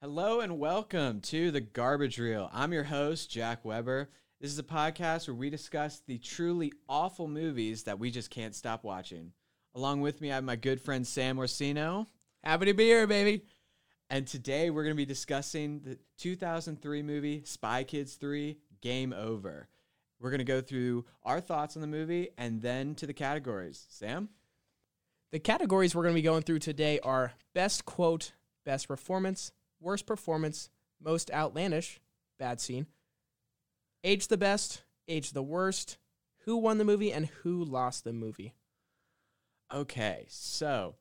[0.00, 2.48] Hello and welcome to the Garbage Reel.
[2.52, 4.08] I'm your host, Jack Weber.
[4.40, 8.54] This is a podcast where we discuss the truly awful movies that we just can't
[8.54, 9.32] stop watching.
[9.74, 12.06] Along with me, I have my good friend Sam Orsino.
[12.44, 13.42] Happy to be here, baby.
[14.08, 19.66] And today we're going to be discussing the 2003 movie Spy Kids 3 Game Over.
[20.20, 23.84] We're going to go through our thoughts on the movie and then to the categories.
[23.88, 24.28] Sam?
[25.32, 28.34] The categories we're going to be going through today are best quote,
[28.64, 29.50] best performance,
[29.80, 30.70] worst performance,
[31.02, 32.00] most outlandish,
[32.38, 32.86] bad scene,
[34.04, 35.98] age the best, age the worst,
[36.44, 38.54] who won the movie, and who lost the movie.
[39.72, 40.94] Okay, so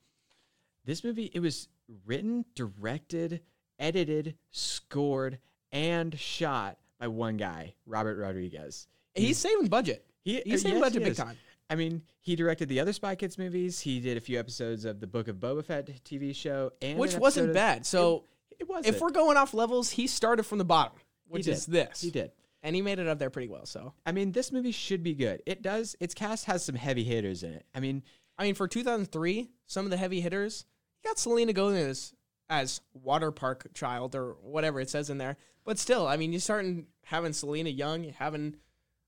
[0.85, 1.69] this movie it was
[2.05, 3.41] written, directed,
[3.79, 5.39] edited, scored,
[5.71, 8.87] and shot by one guy, Robert Rodriguez.
[9.15, 10.05] He's saving budget.
[10.23, 11.37] He, He's saving yes, budget he big time.
[11.69, 13.79] I mean, he directed the other Spy Kids movies.
[13.79, 17.15] He did a few episodes of the Book of Boba Fett TV show, and Which
[17.15, 17.85] wasn't bad.
[17.85, 18.23] So
[18.59, 18.87] It, wasn't.
[18.87, 22.01] if we're going off levels, he started from the bottom, which is this.
[22.01, 22.31] he did.
[22.63, 23.65] And he made it up there pretty well.
[23.65, 25.41] So, I mean, this movie should be good.
[25.45, 25.95] It does.
[25.99, 27.65] Its cast has some heavy hitters in it.
[27.73, 28.03] I mean,
[28.37, 30.65] I mean, for 2003, some of the heavy hitters,
[31.03, 32.13] you got Selena Gomez
[32.49, 35.37] as water park child or whatever it says in there.
[35.65, 38.55] But still, I mean, you're starting having Selena young, having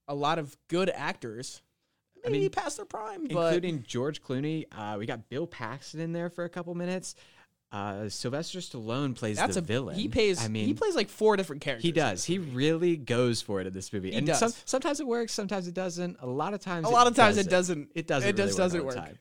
[0.07, 1.61] a lot of good actors.
[2.25, 4.65] I Maybe mean, past their prime, but including George Clooney.
[4.71, 7.15] Uh, we got Bill Paxton in there for a couple minutes.
[7.71, 9.95] Uh, Sylvester Stallone plays that's the a villain.
[9.95, 10.43] He pays.
[10.43, 11.83] I mean, he plays like four different characters.
[11.83, 12.25] He does.
[12.25, 14.11] He really goes for it in this movie.
[14.11, 14.39] He and does.
[14.39, 16.17] Some, sometimes it works, sometimes it doesn't.
[16.21, 17.81] A lot of times, a lot of times it doesn't.
[17.81, 17.91] doesn't.
[17.95, 18.29] It doesn't.
[18.29, 19.17] It just really doesn't all the work.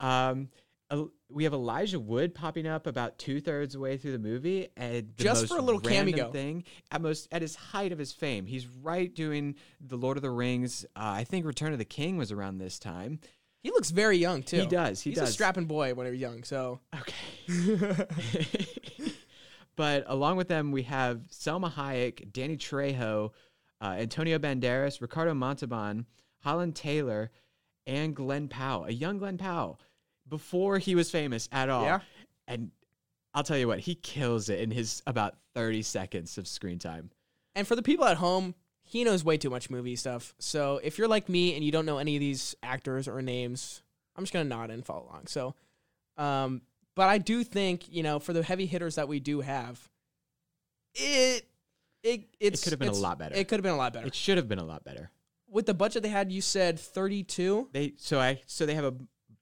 [0.00, 0.48] Um,
[0.90, 5.12] El- we have Elijah Wood popping up about two thirds way through the movie, and
[5.16, 6.30] the Just for a little cameo.
[6.30, 8.46] thing at most at his height of his fame.
[8.46, 10.84] He's right doing the Lord of the Rings.
[10.96, 13.20] Uh, I think Return of the King was around this time.
[13.68, 14.62] He looks very young too.
[14.62, 15.02] He does.
[15.02, 15.28] He He's does.
[15.28, 16.42] a strapping boy when he was young.
[16.42, 18.06] So Okay.
[19.76, 23.32] but along with them, we have Salma Hayek, Danny Trejo,
[23.82, 26.06] uh, Antonio Banderas, Ricardo Montalban,
[26.38, 27.30] Holland Taylor,
[27.86, 29.78] and Glenn Powell, a young Glenn Powell,
[30.26, 31.84] before he was famous at all.
[31.84, 32.00] Yeah.
[32.46, 32.70] And
[33.34, 37.10] I'll tell you what, he kills it in his about 30 seconds of screen time.
[37.54, 38.54] And for the people at home,
[38.88, 40.34] he knows way too much movie stuff.
[40.38, 43.82] So if you're like me and you don't know any of these actors or names,
[44.16, 45.26] I'm just gonna nod and follow along.
[45.26, 45.54] So,
[46.16, 46.62] um,
[46.96, 49.88] but I do think you know for the heavy hitters that we do have,
[50.94, 51.46] it
[52.02, 53.34] it it's, could have been a lot better.
[53.34, 55.10] It could have been a lot better It should have been a lot better.
[55.50, 56.32] with the budget they had.
[56.32, 57.68] You said 32.
[57.72, 58.94] They so I so they have a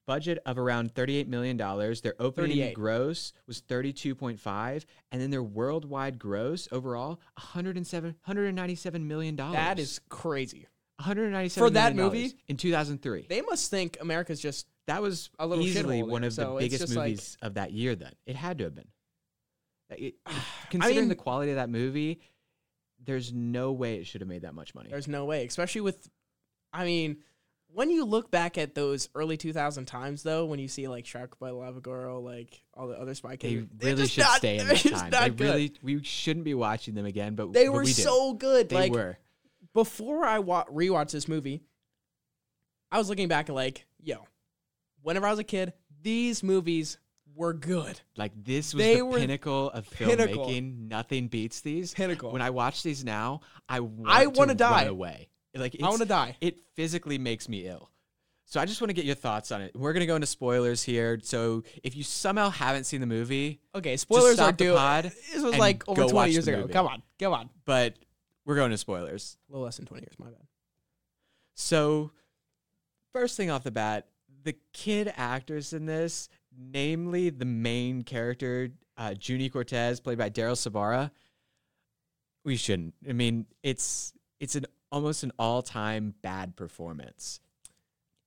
[0.07, 1.57] budget of around $38 million.
[1.57, 2.73] Their opening 38.
[2.73, 9.55] gross was 32.5 and then their worldwide gross overall 107 197 million dollars.
[9.55, 10.65] That is crazy.
[10.99, 12.33] 197 For that movie?
[12.47, 13.27] in 2003.
[13.29, 16.63] They must think America's just that was a little easily one of the So it's
[16.65, 18.13] biggest just like- movies of that year then.
[18.25, 18.87] It had to have been.
[19.91, 20.15] It-
[20.71, 22.19] considering mean- the quality of that movie,
[23.03, 24.89] there's no way it should have made that much money.
[24.89, 26.09] There's no way, especially with,
[26.73, 27.17] I mean,
[27.77, 31.37] when you look back at those early 2000 times, though, when you see like Shark
[31.37, 34.67] Boy Lava Girl, like all the other Spy Kids, they're really should not- stay in
[34.67, 35.11] that time.
[35.11, 35.39] They good.
[35.39, 38.69] really we shouldn't be watching them again, but they but were we so good.
[38.69, 39.17] They like were.
[39.75, 41.61] before I wa- rewatched this movie,
[42.91, 44.25] I was looking back and like, yo,
[45.03, 46.97] whenever I was a kid, these movies
[47.35, 48.01] were good.
[48.15, 50.47] Like this was They the pinnacle of pinnacle.
[50.47, 50.87] filmmaking.
[50.87, 51.93] Nothing beats these.
[51.93, 52.31] Pinnacle.
[52.31, 54.85] When I watch these now, I want I to wanna die.
[54.85, 55.29] away.
[55.57, 56.37] Like I want to die.
[56.41, 57.89] it physically makes me ill.
[58.45, 59.75] So I just want to get your thoughts on it.
[59.75, 61.19] We're gonna go into spoilers here.
[61.21, 64.73] So if you somehow haven't seen the movie, Okay, spoilers are due.
[64.75, 66.61] pod This was like over 20 years ago.
[66.61, 66.71] movie.
[66.73, 67.49] Come on, come on.
[67.65, 67.95] but
[68.45, 69.37] we're going to spoilers.
[69.49, 70.47] A little less than 20 years, my bad.
[71.55, 72.11] So,
[73.13, 74.07] first thing off the bat,
[74.43, 80.53] the kid actors in this, namely the main character, uh, Juni Cortez, played by Daryl
[80.55, 81.11] Sabara,
[82.45, 82.93] we shouldn't.
[83.09, 87.39] I mean, it's it's an almost an all time bad performance.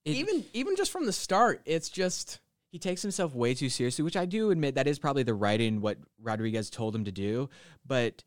[0.04, 2.40] It- even even just from the start, it's just
[2.70, 5.80] he takes himself way too seriously, which I do admit that is probably the writing
[5.80, 7.48] what Rodriguez told him to do,
[7.84, 8.22] but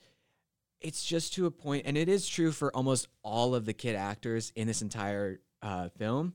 [0.82, 3.96] it's just to a point, and it is true for almost all of the kid
[3.96, 6.34] actors in this entire uh, film.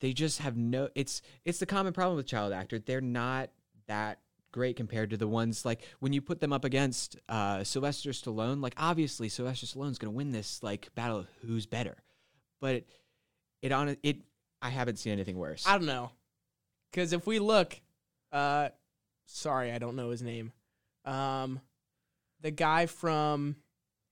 [0.00, 0.90] They just have no.
[0.94, 2.82] It's it's the common problem with child actors.
[2.84, 3.50] They're not
[3.86, 4.18] that
[4.52, 8.62] great compared to the ones like when you put them up against uh, Sylvester Stallone.
[8.62, 11.96] Like obviously Sylvester Stallone's gonna win this like battle of who's better,
[12.60, 12.88] but it,
[13.62, 14.18] it on it.
[14.62, 15.66] I haven't seen anything worse.
[15.66, 16.10] I don't know.
[16.90, 17.80] Because if we look,
[18.32, 18.70] uh,
[19.26, 20.52] sorry, I don't know his name.
[21.04, 21.60] Um,
[22.40, 23.56] the guy from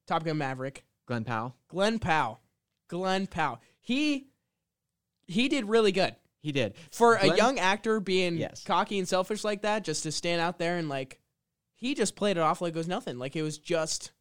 [0.06, 1.55] Top Gun Maverick, Glenn Powell.
[1.69, 2.41] Glenn Powell.
[2.88, 3.61] Glenn Powell.
[3.81, 4.29] He
[5.26, 6.17] he did really good
[6.48, 6.74] He did.
[6.92, 8.64] for a young actor being Yes.
[8.64, 9.84] cocky and selfish like that.
[9.84, 11.20] Just to stand out there and like
[11.74, 13.18] he just played it off like it was nothing.
[13.18, 14.12] Like it was just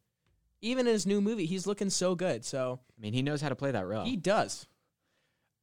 [0.60, 2.44] even in his new movie, he's looking so good.
[2.44, 4.04] So I mean, he knows how to play that role.
[4.04, 4.66] he does.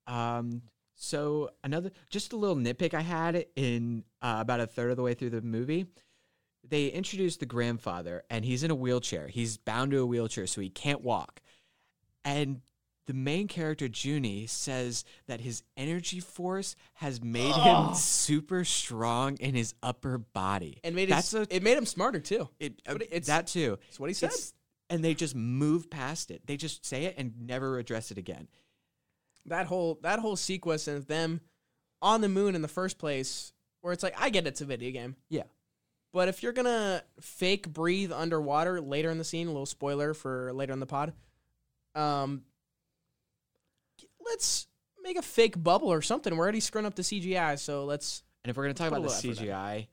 [0.08, 0.64] Um,
[0.96, 5.04] so another, just a little nitpick I had in uh, about a third of the
[5.04, 5.86] way through the movie.
[6.68, 9.28] They introduced the grandfather, and he's in a wheelchair.
[9.28, 11.42] He's bound to a wheelchair, so he can't walk.
[12.24, 12.62] And
[13.08, 17.88] the main character, Juni, says that his energy force has made Oh.
[17.90, 20.80] him super strong in his upper body.
[20.84, 22.50] And made That's his, a- it made him smarter too.
[22.60, 23.78] It, uh, it's- that too.
[23.86, 24.28] That's what he said.
[24.28, 24.54] It's-
[24.90, 26.46] and they just move past it.
[26.46, 28.48] They just say it and never address it again.
[29.48, 31.40] that whole that whole sequence of them
[32.02, 34.90] on the moon in the first place, where it's like I get it's a video
[34.92, 35.16] game.
[35.30, 35.44] Yeah.
[36.12, 40.52] But if you're gonna fake breathe underwater later in the scene, a little spoiler for
[40.54, 41.14] later in the pod,
[41.94, 42.44] um,
[44.26, 44.68] let's
[45.02, 46.36] make a fake bubble or something.
[46.36, 48.24] We're already screwing up the CGI, so let's.
[48.44, 49.48] And if we're gonna talk about the little effort in.
[49.48, 49.88] CGI,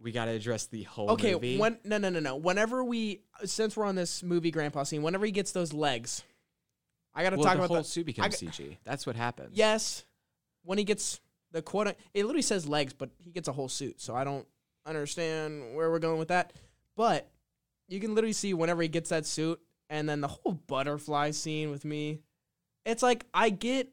[0.00, 1.58] we got to address the whole Okay, movie.
[1.58, 2.36] when no no no no.
[2.36, 6.22] Whenever we since we're on this movie grandpa scene, whenever he gets those legs,
[7.14, 8.78] I got to well, talk the about whole the, suit becomes CG.
[8.84, 9.50] That's what happens.
[9.56, 10.04] Yes,
[10.62, 11.20] when he gets
[11.52, 14.00] the quote, it literally says legs, but he gets a whole suit.
[14.00, 14.46] So I don't
[14.86, 16.52] understand where we're going with that.
[16.96, 17.28] But
[17.88, 21.70] you can literally see whenever he gets that suit, and then the whole butterfly scene
[21.70, 22.20] with me.
[22.84, 23.90] It's like I get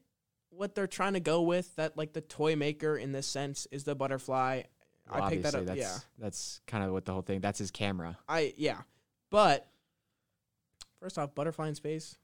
[0.50, 1.74] what they're trying to go with.
[1.76, 4.62] That like the toy maker in this sense is the butterfly.
[5.10, 5.66] Well, I picked that up.
[5.66, 7.40] That's, Yeah, that's kind of what the whole thing.
[7.40, 8.18] That's his camera.
[8.28, 8.78] I yeah,
[9.30, 9.68] but
[11.00, 12.16] first off, butterfly in space.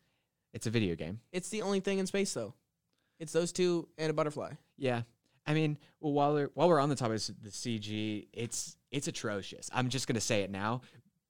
[0.52, 1.20] It's a video game.
[1.32, 2.54] It's the only thing in space though.
[3.18, 4.52] It's those two and a butterfly.
[4.76, 5.02] Yeah.
[5.46, 9.08] I mean, well, while we're while we're on the topic of the CG, it's it's
[9.08, 9.70] atrocious.
[9.72, 10.82] I'm just gonna say it now.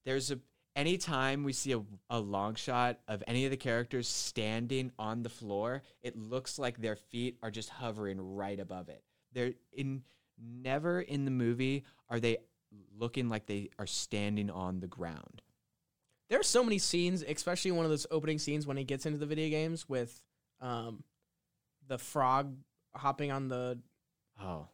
[0.05, 0.39] There's a
[0.77, 5.29] anytime we see a, a long shot of any of the characters standing on the
[5.29, 9.03] floor, it looks like their feet are just hovering right above it.
[9.33, 10.03] They're in
[10.39, 12.39] never in the movie are they
[12.99, 15.43] looking like they are standing on the ground.
[16.29, 19.19] There are so many scenes, especially one of those opening scenes when he gets into
[19.19, 20.21] the video games with
[20.61, 21.05] um
[21.87, 22.57] the frog
[22.95, 23.79] hopping on the
[24.41, 24.67] Oh,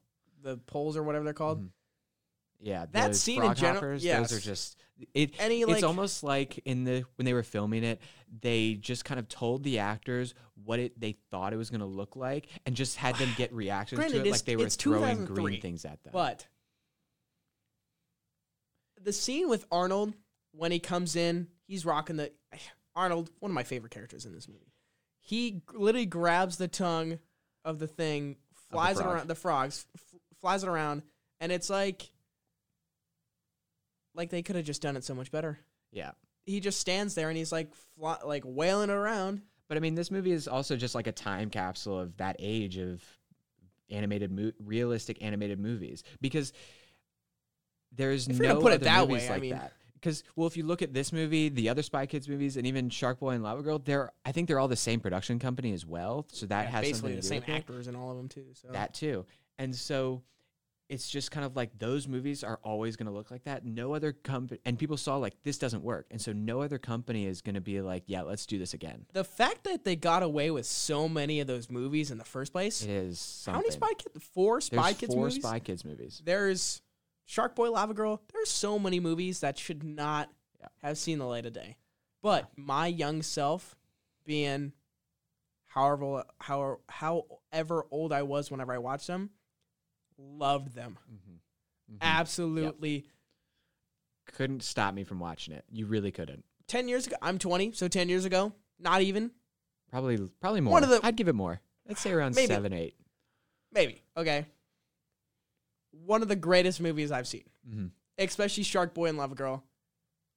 [0.42, 1.62] the poles or whatever they're called.
[1.62, 1.68] Mhm.
[2.60, 2.86] Yeah.
[2.92, 4.30] That scene in general- yes.
[4.30, 4.76] those are just
[5.14, 5.34] it.
[5.38, 8.00] Any it's almost like in the when they were filming it,
[8.40, 10.34] they just kind of told the actors
[10.64, 13.52] what it they thought it was going to look like, and just had them get
[13.52, 16.12] reactions Granted, to it, like they were it's throwing 2003, green things at them.
[16.12, 16.46] but
[19.02, 20.12] the scene with Arnold
[20.52, 22.32] when he comes in, he's rocking the
[22.94, 24.72] Arnold, one of my favorite characters in this movie.
[25.20, 27.18] He literally grabs the tongue
[27.64, 28.36] of the thing,
[28.70, 29.14] flies it frog.
[29.14, 31.02] around the frogs, f- flies it around,
[31.40, 32.10] and it's like
[34.14, 35.58] like they could have just done it so much better.
[35.92, 36.10] yeah,
[36.44, 39.42] He just stands there and he's like fly, like wailing around.
[39.68, 42.76] but I mean, this movie is also just like a time capsule of that age
[42.78, 43.02] of
[43.90, 46.52] animated, mo- realistic animated movies because
[47.92, 49.72] there's If no put it other that movies way, I like mean- that.
[49.94, 52.88] Because well, if you look at this movie, the other Spy Kids movies, and even
[52.88, 55.84] Shark Boy and Lava Girl, they're I think they're all the same production company as
[55.84, 56.24] well.
[56.32, 57.52] So that Yeah, has basically something the same with it.
[57.52, 58.46] actors in all of them too.
[58.54, 59.26] So That too.
[59.58, 60.22] And so
[60.90, 63.64] it's just kind of like those movies are always going to look like that.
[63.64, 66.06] No other company, and people saw like this doesn't work.
[66.10, 69.06] And so no other company is going to be like, yeah, let's do this again.
[69.12, 72.52] the fact that they got away with so many of those movies in the first
[72.52, 72.82] place.
[72.82, 73.54] It is something.
[73.54, 74.24] How many Spy Kids?
[74.34, 75.36] Four Spy There's Kids four movies.
[75.42, 76.22] Spy Kids movies.
[76.24, 76.82] There's
[77.24, 78.20] Shark Boy, Lava Girl.
[78.32, 80.28] There's so many movies that should not
[80.60, 80.66] Yeah.
[80.82, 81.76] have seen the light of day.
[82.22, 83.76] But my young self,
[84.26, 84.72] being
[85.66, 89.30] however how however old I was whenever I watched them,
[90.20, 90.98] loved them.
[91.12, 91.96] Mm-hmm.
[92.00, 93.04] Absolutely.
[94.36, 95.64] Couldn't stop me from watching it.
[95.70, 96.44] You really couldn't.
[96.68, 99.32] Ten years ago, I'm 20, so ten years ago, not even
[99.90, 100.72] Probably, probably more.
[100.72, 101.60] One of the- I'd give it more.
[101.88, 102.46] I'd say around Maybe.
[102.46, 102.94] seven, eight.
[103.72, 104.46] maybe okay.
[106.04, 107.44] One of the greatest movies I've seen.
[107.68, 107.86] Mm-hmm.
[108.18, 109.64] especially Shark Boy and Lava Girl,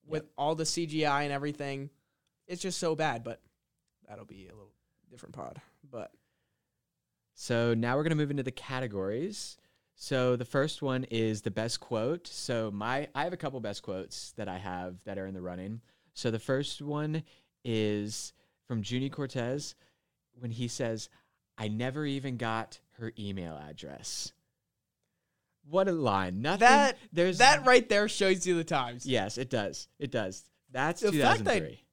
[0.08, 1.90] with all the CGI and everything.
[2.48, 3.40] It's just so bad, but
[4.10, 4.74] that'll be a little
[5.12, 5.62] different pod.
[5.90, 6.12] But
[7.36, 9.58] So now we're gonna move into the categories.
[9.96, 12.28] So the first one is the best quote.
[12.28, 15.42] So my I have a couple best quotes that I have that are in the
[15.42, 15.82] running.
[16.14, 17.24] So the first one
[17.64, 18.34] is
[18.68, 19.76] from Juni Cortez
[20.40, 21.10] when he says,
[21.58, 24.34] "I never even got her email address."
[25.70, 26.42] What a line!
[26.42, 26.68] Nothing.
[26.68, 29.06] That- there's that right there shows you the times.
[29.06, 29.88] Yes, it does.
[30.00, 30.44] It does.
[30.72, 31.86] That's The fact that 2003.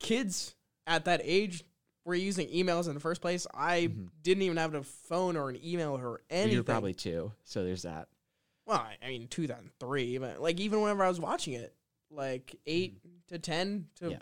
[0.00, 0.54] Kids
[0.86, 1.64] at that age
[2.08, 3.46] were using emails in the first place.
[3.54, 4.08] I Mhm.
[4.22, 6.54] didn't even have a phone or an email or anything.
[6.54, 8.08] You're probably two, so there's that.
[8.66, 11.74] well, I- mean, 2003, but like even whenever I was watching it,
[12.10, 14.10] like 8 to 10 to Mm-hmm.
[14.12, 14.18] Yeah.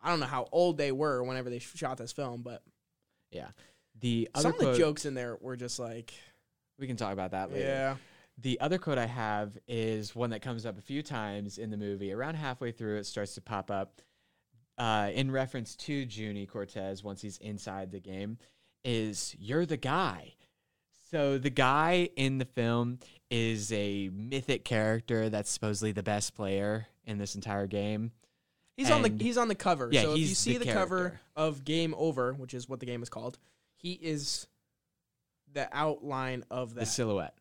[0.00, 2.64] I don't know how old they were whenever they shot this film, but
[3.30, 3.50] yeah,
[4.00, 6.12] The other some of the jokes in there were just like,
[6.78, 7.64] we can talk about that later.
[7.66, 7.96] yeah.
[8.38, 11.76] The other quote I have is one that comes up a few times in the
[11.76, 12.12] movie.
[12.12, 14.00] Around halfway through, it starts to pop up
[14.82, 18.36] uh, in reference to Juni Cortez once he's inside the game.
[18.84, 20.34] Is you're the guy.
[21.12, 22.98] So the guy in the film
[23.30, 28.10] is a mythic character that's supposedly the best player in this entire game.
[28.76, 29.88] He's on the he's on the cover.
[29.92, 32.86] Yeah, so if you see the the, cover of Game Over, which is what the
[32.86, 33.38] game is called,
[33.76, 34.48] he is
[35.52, 37.38] the outline of The silhouette.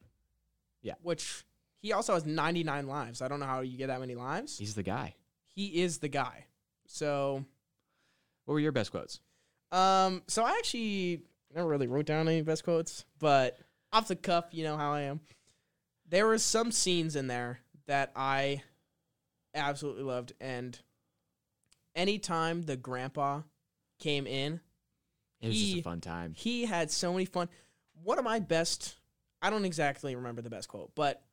[0.83, 0.93] Yeah.
[1.01, 1.43] Which
[1.81, 3.23] he also has 99 lives.
[3.23, 4.59] I don't know how you get that many lives.
[4.59, 5.15] He's the guy.
[5.55, 6.45] He is the guy.
[6.91, 7.45] So,
[8.45, 9.19] What were your best quotes?
[9.71, 11.21] um, so I actually
[11.55, 13.57] never really wrote down any best quotes, but
[13.93, 15.21] off the cuff, you know how I am.
[16.07, 18.63] There were some scenes in there that I
[19.55, 20.77] absolutely loved, and
[21.95, 23.41] anytime the grandpa
[23.99, 24.59] came in,
[25.39, 26.33] It was just a fun time.
[26.35, 27.47] he had so many fun.
[28.03, 28.97] One of my best,
[29.41, 31.23] I don't exactly remember the best quote, but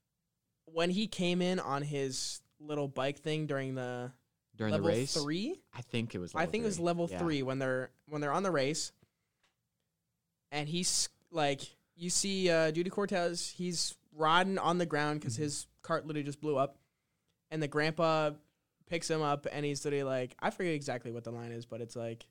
[0.67, 4.13] when he came in on his little bike thing during the
[4.59, 6.35] During level the race, three, I think it was.
[6.35, 6.85] I think it was three.
[6.85, 7.19] level Yeah.
[7.19, 8.93] three when they're when they're on the race,
[10.51, 11.61] and he's like,
[11.97, 15.41] you see uh, Judy Cortez, he's riding on the ground because Mhm.
[15.43, 16.79] his cart literally just blew up,
[17.51, 18.33] and the grandpa
[18.87, 21.81] picks him up, and he's literally like, I forget exactly what the line is, but
[21.81, 22.27] it's like,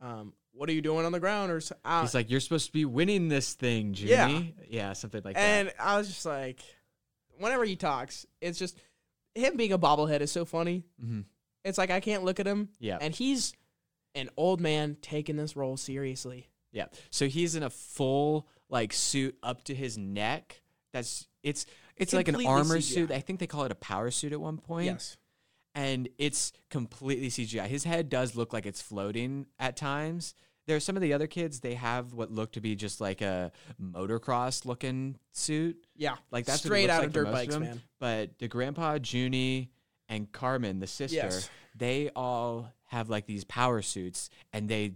[0.00, 2.72] um, what are you doing on the ground or uh, He's like, "You're supposed to
[2.72, 4.42] be winning this thing, Juni." Yeah.
[4.68, 5.74] yeah, something like and that.
[5.78, 6.60] And I was just like,
[7.38, 8.78] whenever he talks, it's just
[9.34, 10.84] him being a bobblehead is so funny.
[11.00, 11.20] hmm
[11.64, 13.52] It's like I can't look at him, Yeah, and he's
[14.14, 16.48] an old man taking this role seriously.
[16.72, 16.86] yeah.
[17.10, 20.60] So he's in a full like suit up to his neck.
[20.92, 22.82] That's it's it's like an armor CGI.
[22.82, 23.10] suit.
[23.10, 24.86] I think they call it a power suit at one point.
[24.86, 25.16] Yes.
[25.74, 27.66] and it's completely CGI.
[27.66, 30.34] His head does look like it's floating at times.
[30.66, 31.60] There are some of the other kids.
[31.60, 33.52] They have what look to be just like a
[33.82, 35.76] motocross looking suit.
[35.94, 36.16] Yeah.
[36.30, 37.62] Like that's straight out like of dirt bikes, them.
[37.64, 37.82] man.
[38.00, 39.68] But the grandpa, Juni,
[40.08, 41.50] and Carmen, the sister, Yes.
[41.76, 44.94] they all have like these power suits, and they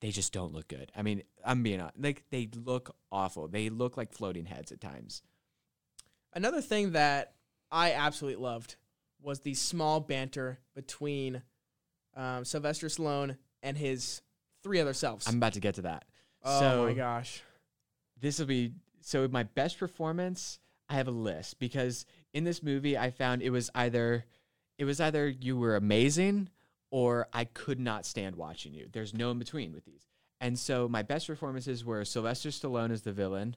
[0.00, 0.90] they just don't look good.
[0.96, 1.98] I mean, I'm being honest.
[2.00, 3.48] Like they look awful.
[3.48, 5.22] They look like floating heads at times.
[6.32, 7.34] Another thing that
[7.70, 8.76] I absolutely loved
[9.20, 11.42] was the small banter between
[12.16, 14.22] um, Sylvester Stallone and his
[14.62, 15.26] three other selves.
[15.28, 16.04] I'm about to get to that.
[16.44, 17.42] oh so my gosh.
[18.20, 22.96] this will be so my best performance i have a list because in this movie
[22.96, 24.24] i found it was either
[24.78, 26.48] it was either you were amazing
[26.90, 30.06] or i could not stand watching you there's no in between with these
[30.40, 33.56] and so my best performances were sylvester stallone as the villain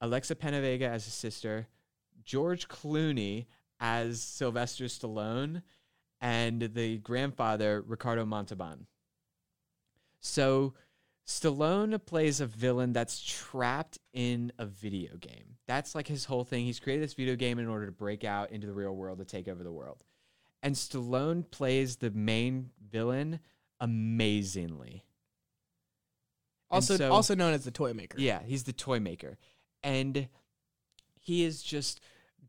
[0.00, 1.66] alexa penavega as his sister
[2.24, 3.46] george clooney
[3.80, 5.62] as sylvester stallone
[6.20, 8.86] and the grandfather ricardo montalban
[10.24, 10.72] so
[11.26, 15.56] Stallone plays a villain that's trapped in a video game.
[15.66, 16.64] That's like his whole thing.
[16.64, 19.24] He's created this video game in order to break out into the real world to
[19.26, 20.02] take over the world.
[20.62, 23.40] And Stallone plays the main villain
[23.80, 25.04] amazingly.
[26.70, 28.18] Also, so- also known as the toy maker.
[28.18, 29.38] Yeah, he's the toy maker.
[29.82, 30.28] And
[31.20, 32.00] he is just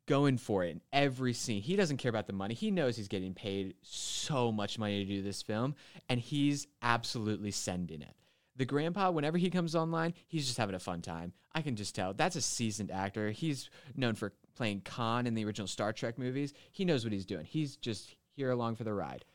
[0.08, 1.62] going for it in every scene.
[1.62, 2.54] He doesn't care about the money.
[2.54, 5.76] He knows he's getting paid so much money to do this film,
[6.10, 8.16] and he's absolutely sending it.
[8.58, 11.34] The grandpa, whenever he comes online, he's just having a fun time.
[11.54, 12.14] I can just tell.
[12.14, 13.32] That's a seasoned actor.
[13.32, 16.54] He's known for playing Khan in the original Star Trek movies.
[16.72, 17.46] He knows what he's doing.
[17.46, 19.26] He's just here along for the ride.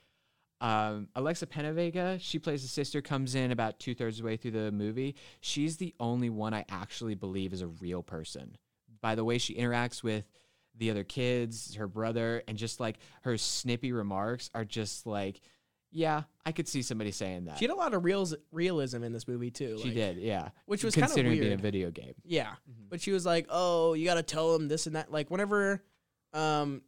[0.61, 4.37] Um, Alexa Penavega, she plays the sister, comes in about two thirds of the way
[4.37, 5.17] through the movie.
[5.41, 8.57] She's the only one I actually believe is a real person.
[9.01, 10.25] By the way she interacts with
[10.77, 15.41] the other kids, her brother, and just like her snippy remarks are just like,
[15.93, 17.59] yeah, I could see somebody saying that.
[17.59, 19.77] She had a lot of reals, realism in this movie too.
[19.79, 20.51] She like- did, yeah.
[20.67, 22.15] which was kind of considering being a video game.
[22.25, 22.55] Yeah,
[22.89, 25.83] but she was like, "Oh, you got to tell him this and that." Like whenever,
[26.33, 26.83] um,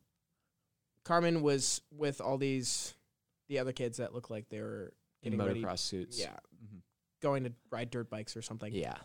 [1.05, 2.95] Carmen was with all these,
[3.49, 6.21] the other kids that looked like they were In getting ready, motocross suits.
[6.21, 6.81] yeah, Mhm.
[7.21, 8.73] going to ride dirt bikes or something.
[8.73, 8.97] Yeah.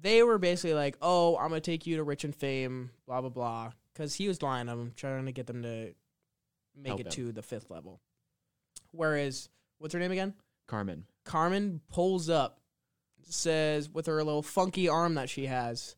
[0.00, 3.30] They were basically like, "Oh, I'm gonna take you to rich and fame," blah blah
[3.30, 5.94] blah, because he was lying to them, trying to get them to
[6.76, 7.12] make Help it him.
[7.12, 8.00] to the fifth level.
[8.92, 10.34] Whereas, what's her name again?
[10.66, 11.06] Carmen.
[11.24, 12.60] Carmen pulls up,
[13.22, 15.96] says with her little funky arm that she has,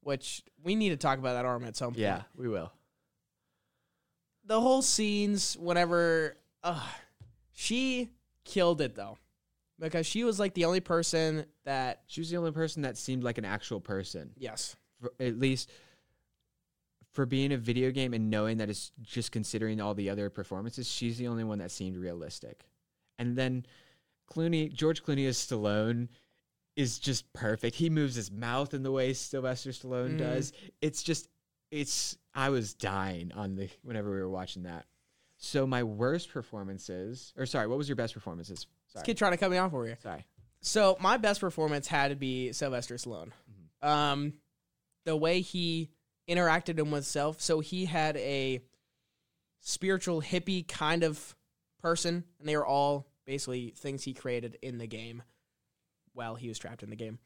[0.00, 1.98] which we need to talk about that arm at some point.
[2.00, 2.72] Yeah, we will.
[4.44, 6.86] The whole scenes, whenever, uh,
[7.52, 8.10] she
[8.44, 9.18] killed it though,
[9.82, 13.22] because she was like the only person that, She was the only person that seemed
[13.24, 14.32] like an actual person.
[14.36, 15.70] yes, for, at least
[17.12, 20.88] for being a video game and knowing that it's just considering all the other performances,
[20.90, 22.64] she's the only one that seemed realistic.
[23.18, 23.66] And then
[24.32, 26.08] Clooney, George Clooney as Stallone,
[26.74, 27.76] is just perfect.
[27.76, 30.18] He moves his mouth in the way Sylvester Stallone Mhm.
[30.18, 30.52] does.
[30.80, 31.28] It's just
[31.70, 34.86] it's I was dying on the whenever we were watching that.
[35.36, 38.66] So my worst performances, or sorry, what was your best performances?
[38.92, 39.04] This Sorry.
[39.06, 39.98] kid trying to cut me off over here.
[40.02, 40.24] Sorry.
[40.60, 43.32] So my best performance had to be Sylvester Stallone.
[43.82, 43.88] Mhm.
[43.88, 44.32] Um,
[45.04, 45.90] the way he
[46.28, 47.40] interacted with himself.
[47.40, 48.60] So he had a
[49.60, 51.36] spiritual hippie kind of
[51.80, 55.22] person, and they were all basically things he created in the game
[56.12, 57.18] while he was trapped in the game.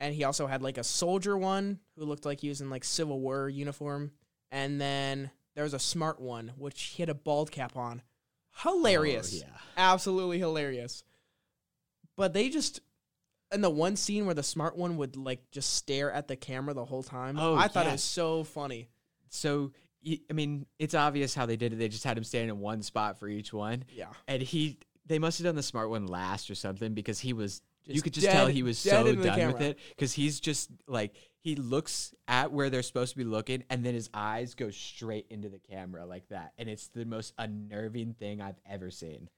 [0.00, 2.82] And he also had like a soldier one who looked like he was in like
[2.84, 4.12] Civil War uniform,
[4.50, 8.02] and then there was a smart one which he had a bald cap on.
[8.58, 9.58] Hilarious Oh, yeah.
[9.76, 11.04] absolutely hilarious.
[12.16, 12.80] But they just
[13.52, 16.74] in the one scene where the smart one would like just stare at the camera
[16.74, 17.38] the whole time.
[17.38, 18.88] Oh, I thought it was so funny.
[19.28, 19.72] So
[20.06, 21.76] I mean, it's obvious how they did it.
[21.76, 24.08] They just had him stand in one spot for each one, Yeah.
[24.26, 27.62] and he they must have done the smart one last or something because he was
[27.84, 31.14] you could just tell he was dead so done with it because he's just like
[31.42, 35.26] he looks at where they're supposed to be looking and then his eyes go straight
[35.28, 39.28] into the camera like that and it's the most unnerving thing I've ever seen.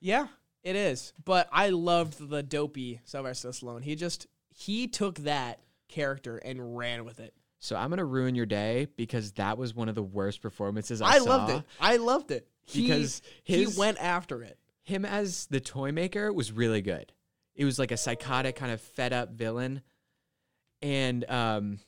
[0.00, 0.26] Yeah,
[0.64, 1.12] it is.
[1.24, 3.82] But I loved the dopey Sylvester Stallone.
[3.84, 7.32] He just he took that character and ran with it.
[7.60, 11.10] So I'm gonna ruin your day because that was one of the worst performances I,
[11.10, 11.24] I, saw.
[11.24, 11.64] loved it.
[11.80, 12.48] I loved it.
[12.74, 14.58] Because he his went after it.
[14.82, 17.12] him as the toy maker was really good.
[17.54, 19.82] It was like a psychotic kind of fed up villain,
[20.82, 21.78] and um,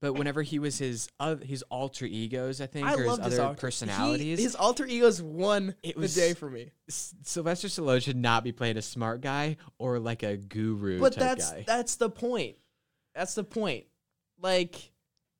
[0.00, 3.42] but whenever he was his uh, his alter egos, I think, I or his other
[3.42, 6.70] alter- personalities, He, his alter egos won It the day for me.
[6.88, 11.14] S- Sylvester Stallone should not be playing a smart guy or like a guru But
[11.14, 11.64] type that's guy.
[11.66, 12.56] that's the point.
[13.14, 13.86] That's the point.
[14.40, 14.76] Like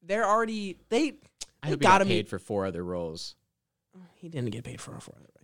[0.03, 1.19] they're already they
[1.63, 3.37] I they hope he gotta got paid for four other roles.
[4.17, 5.35] he didn't get paid for four for it.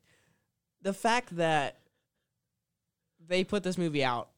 [0.83, 1.79] The fact that
[3.25, 4.29] they put this movie out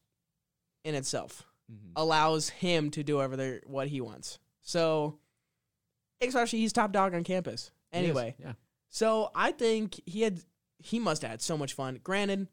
[0.85, 1.92] in itself Mhm.
[1.96, 4.38] allows him to do whatever what he wants.
[4.62, 5.18] So,
[6.20, 7.70] especially he's top dog on campus.
[7.92, 8.52] Anyway, yeah.
[8.88, 10.40] so I think he had
[10.78, 11.99] he must have had so much fun.
[12.02, 12.49] Granted,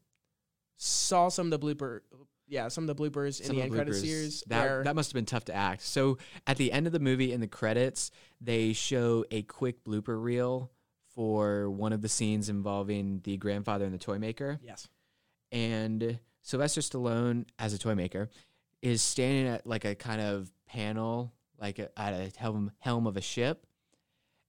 [0.78, 2.02] saw some of the blooper,
[2.48, 4.42] yeah, some of the bloopers in Some the end the credit series.
[4.48, 5.82] That that must have been tough to act.
[5.84, 8.12] So at the end of the movie, in the credits,
[8.42, 10.72] they show a quick blooper reel
[11.14, 14.60] for one of the scenes involving the grandfather and the toy maker.
[14.64, 14.88] yes,
[15.52, 18.30] And Sylvester Stallone, as a toy maker,
[18.84, 23.18] is standing at like a kind of panel, like a, at a helm helm of
[23.18, 23.66] a ship.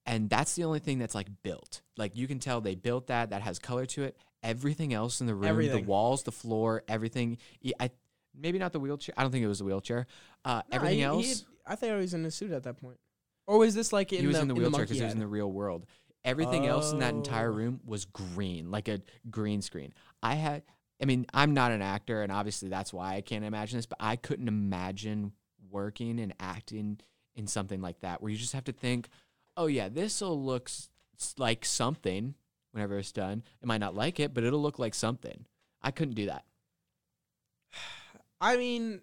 [0.06, 1.80] And that's the only thing that's like built.
[1.96, 3.30] Like you can tell they built that.
[3.30, 4.18] That has color to it.
[4.42, 5.84] Everything else in the room, Everything.
[5.84, 7.38] the walls, the floor, everything.
[7.80, 7.90] I
[8.38, 9.14] maybe not the wheelchair.
[9.16, 10.06] I don't think it was the wheelchair.
[10.44, 11.38] Uh, No, everything he- he else.
[11.40, 12.98] had- I thought he was in a suit at that point,
[13.46, 15.18] or was this like in he was the, in the wheelchair because he was in
[15.20, 15.86] the real world.
[16.24, 17.54] Everything else in that entire Oh.
[17.54, 19.94] room was green, like a green screen.
[20.22, 20.62] I had,
[21.02, 23.98] I mean, I'm not an actor, and obviously that's why I can't imagine this, but
[24.00, 25.32] I couldn't imagine
[25.70, 27.00] working and acting
[27.34, 29.08] in something like that, where you just have to think,
[29.56, 30.70] oh yeah, this will look
[31.36, 32.34] like something
[32.72, 33.42] whenever it's done.
[33.60, 35.46] It might not like it, but it'll look like something.
[35.82, 36.44] I couldn't do that.
[38.40, 39.00] I mean,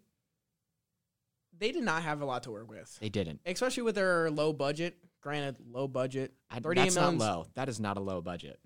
[1.57, 3.41] they did not have a lot to work with, They didn't.
[3.45, 4.97] especially with their low budget.
[5.21, 6.33] Granted, low budget.
[6.49, 7.47] I, 38 that's not low.
[7.53, 8.59] That is not a low budget.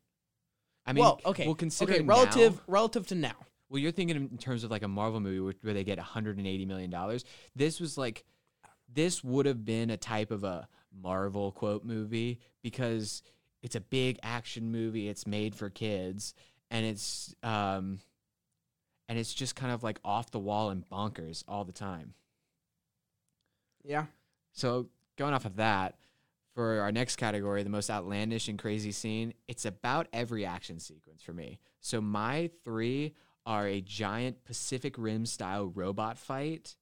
[0.86, 3.36] I mean, well, okay, well, considering okay, relative now- relative to now.
[3.70, 6.66] Well, you're thinking in terms of like a Marvel movie where, where they get 180
[6.66, 7.26] million dollars.
[7.56, 8.24] This was like,
[8.94, 10.68] this would have been a type of a
[11.02, 13.24] Marvel quote movie because
[13.64, 15.10] it's a big action movie.
[15.10, 16.36] It's made for kids,
[16.70, 18.00] and it's um,
[19.10, 22.14] and it's just kind of like off the wall and bonkers all the time.
[23.84, 24.06] Yeah,
[24.52, 25.96] So going off of that,
[26.56, 31.22] for our next category, the most outlandish and crazy scene, it's about every action sequence
[31.22, 31.60] for me.
[31.82, 33.14] So my three
[33.46, 36.78] are a giant Pacific Rim style robot fight,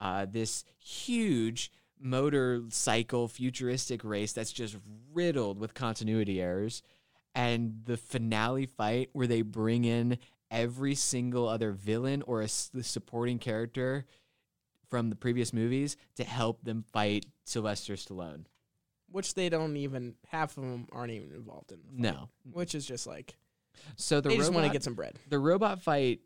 [0.00, 4.76] uh, this huge motorcycle futuristic race that's just
[5.12, 6.82] riddled with continuity errors,
[7.36, 10.18] and the finale fight where they bring in
[10.50, 14.04] every single other villain or a supporting character
[14.90, 18.44] from the previous movies to help them fight Sylvester Stallone.
[19.14, 21.78] Which they don't even half of them aren't even involved in.
[21.86, 22.28] The fight, No.
[22.52, 23.36] which is just like
[23.96, 25.18] So the they just want to get some bread.
[25.28, 26.20] the robot fight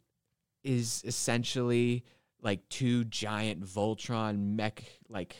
[0.64, 2.04] is essentially
[2.40, 5.36] like two giant Voltron mech like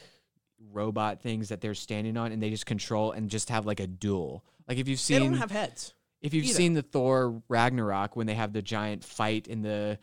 [0.73, 3.87] robot things that they're standing on and they just control and just have like a
[3.87, 4.45] duel.
[4.69, 5.95] Like if you've seen, They don't have heads.
[6.21, 6.55] if you've either.
[6.55, 9.99] seen the Thor Ragnarok when they have the giant fight in the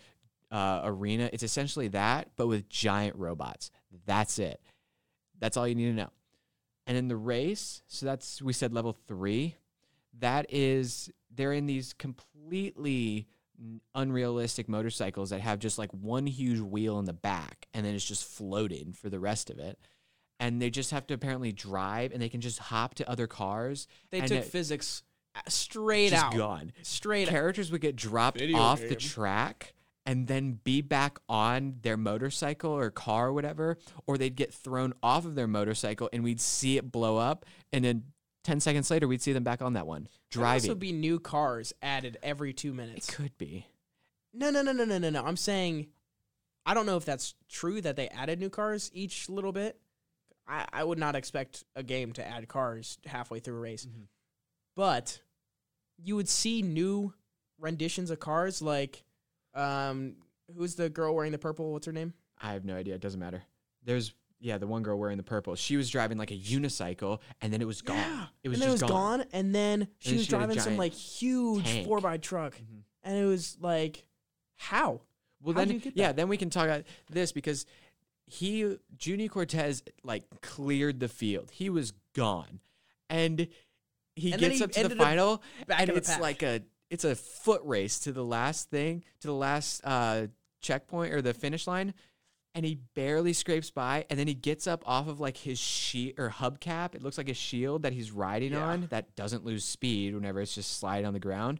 [0.51, 3.69] uh, arena, it's essentially that but with giant robots.
[4.05, 4.60] That's it.
[5.39, 6.10] That's all you need to know.
[6.88, 9.56] And in the race, so that's we said level three.
[10.19, 13.28] That is they're in these completely
[13.93, 18.06] unrealistic motorcycles that have just like one huge wheel in the back and then it's
[18.06, 19.80] just floating for the rest of it.
[20.39, 23.88] And they just have to apparently drive and they can just hop to other cars.
[24.12, 25.04] They and took it- physics
[25.36, 26.36] uh, straight just out.
[26.36, 26.74] gone.
[26.82, 27.32] Straight out.
[27.32, 29.74] Characters would get dropped Video off the track
[30.05, 34.93] and then be back on their motorcycle or car or whatever, or they'd get thrown
[35.01, 38.03] off of their motorcycle and we'd see it blow up, and then
[38.43, 41.73] ten seconds later we'd see them back on that one There'd also be new cars
[41.81, 43.09] added every two it minutes.
[43.09, 43.65] could be.
[44.33, 45.23] No, no, no, no, no, no, no.
[45.23, 45.87] I'm saying,
[46.65, 49.79] I don't know if that's true that they added new cars each little bit.
[50.47, 54.07] I, I would not expect a game to add cars halfway through a race, Mhm.
[54.75, 55.21] but
[55.97, 57.13] you would see new
[57.57, 58.61] renditions of cars.
[58.61, 59.03] Like,
[59.55, 60.15] um,
[60.55, 61.71] who's the girl wearing the purple?
[61.73, 62.13] What's her name?
[62.41, 62.95] I have no idea.
[62.95, 63.43] It doesn't matter.
[63.83, 65.55] There's yeah, the one girl wearing the purple.
[65.55, 67.95] She was driving like a unicycle, and then it was gone.
[67.97, 68.25] Yeah.
[68.43, 69.19] It was and then it was gone.
[69.19, 69.25] gone.
[69.31, 71.87] and then she then was she driving some like huge tank.
[71.87, 72.81] four by truck, Mhm.
[73.03, 74.05] and it was like,
[74.55, 75.01] how?
[75.41, 77.65] Well, How'd then yeah, then we can talk about this because
[78.27, 81.51] he Juni Cortez like cleared the field.
[81.51, 82.59] He was gone,
[83.09, 83.47] and
[84.15, 88.00] he And gets up to the final, and it's like a it's a foot race
[88.00, 90.28] to the last thing to the last uh,
[90.62, 91.93] checkpoint or the finish line.
[92.54, 96.15] And he barely scrapes by, and then he gets up off of like his sheet
[96.17, 96.95] or hubcap.
[96.95, 98.63] It looks like a shield that he's riding Yeah.
[98.65, 101.60] on that doesn't lose speed whenever it's just sliding on the ground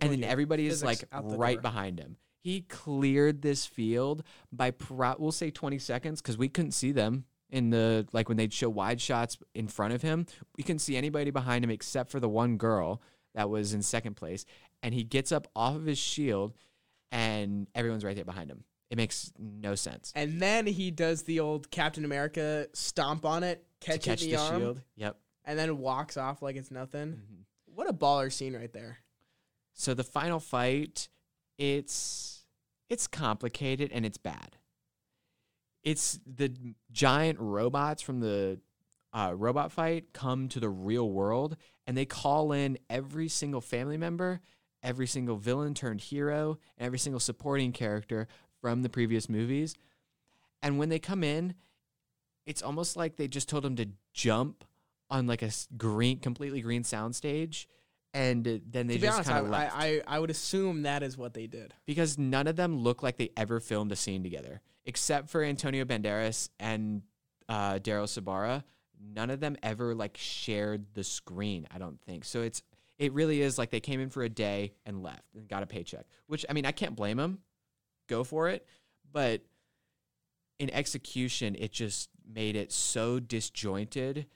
[0.00, 1.62] and then you, everybody is like right door.
[1.62, 2.16] behind him.
[2.44, 7.24] He cleared this field by pro- we'll say 20 seconds because we couldn't see them
[7.50, 10.26] in the like when they'd show wide shots in front of him.
[10.56, 13.02] We couldn't see anybody behind him except for the one girl
[13.34, 14.44] that was in second place,
[14.86, 16.54] and he gets up off of his shield,
[17.10, 18.62] and everyone's right there behind him.
[18.88, 20.12] It makes no sense.
[20.14, 24.30] And then he does the old Captain America stomp on it, catch, catch it in
[24.30, 24.82] the the, arm, shield.
[24.94, 25.16] Yep.
[25.44, 27.14] and then walks off like it's nothing.
[27.14, 27.44] Mhm.
[27.74, 28.98] What a baller scene right there.
[29.74, 31.08] So the final fight,
[31.58, 32.46] it's
[32.88, 34.56] it's complicated and it's bad.
[35.82, 36.54] It's the
[36.92, 38.60] giant robots from the
[39.12, 41.56] uh, robot fight come to the real world
[41.88, 44.40] and they call in every single family member,
[44.86, 48.28] every single villain turned hero, and every single supporting character
[48.62, 49.74] from the previous movies.
[50.62, 51.54] And when they come in,
[52.46, 54.64] it's almost like they just told them to jump
[55.10, 57.66] on like a green, completely green soundstage,
[58.14, 61.18] and then they to just kind of left I, I I would assume that is
[61.18, 61.74] what they did.
[61.84, 65.84] because none of them look like they ever filmed a scene together, except for Antonio
[65.84, 67.02] Banderas and
[67.48, 68.64] uh, Daryl Sabara.
[69.14, 71.66] None of them ever like shared the screen.
[71.74, 72.40] I don't think so.
[72.40, 72.62] It's
[72.98, 75.66] it really is like they came in for a day and left and got a
[75.66, 76.06] paycheck.
[76.26, 77.38] Which I mean, I can't blame them.
[78.08, 78.66] Go for it,
[79.12, 79.42] but
[80.58, 84.26] in execution, it just made it so disjointed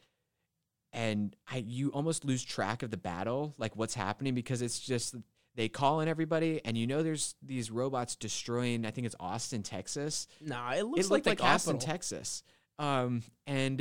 [0.92, 5.14] and I you almost lose track of the battle, like what's happening because it's just
[5.54, 9.62] they call in everybody and you know there's these robots destroying I think it's Austin,
[9.62, 10.26] Texas.
[10.40, 12.42] Nah, it looks it like like, Austin, Texas.
[12.78, 13.76] Um and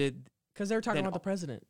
[0.54, 1.66] because they were talking about the president.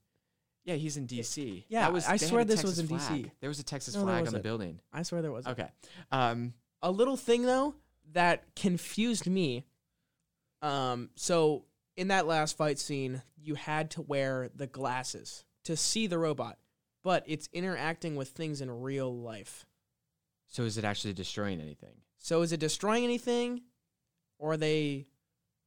[0.65, 1.63] Yeah, he's in DC.
[1.69, 3.01] yeah, That was, I swear this was in flag.
[3.01, 3.31] DC.
[3.39, 4.43] There was a Texas No, there flag on the wasn't.
[4.43, 4.79] building.
[4.93, 5.59] I swear there wasn't.
[5.59, 5.69] Okay.
[6.11, 7.75] Um A little thing though
[8.13, 9.65] that confused me.
[10.61, 16.07] Um, so in that last fight scene, you had to wear the glasses to see
[16.07, 16.57] the robot,
[17.03, 19.65] but it's interacting with things in real life.
[20.47, 21.93] so is it actually destroying anything?
[22.17, 23.61] So is it destroying anything,
[24.37, 25.05] or are they?